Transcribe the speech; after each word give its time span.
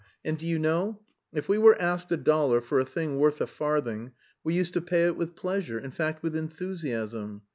And 0.25 0.35
do 0.35 0.47
you 0.47 0.57
know, 0.57 0.99
if 1.31 1.47
we 1.47 1.59
were 1.59 1.79
asked 1.79 2.11
a 2.11 2.17
dollar 2.17 2.59
for 2.59 2.79
a 2.79 2.85
thing 2.85 3.19
worth 3.19 3.39
a 3.39 3.45
farthing, 3.45 4.13
we 4.43 4.55
used 4.55 4.73
to 4.73 4.81
pay 4.81 5.05
it 5.05 5.15
with 5.15 5.35
pleasure, 5.35 5.77
in 5.77 5.91
fact 5.91 6.23
with 6.23 6.35
enthusiasm. 6.35 7.43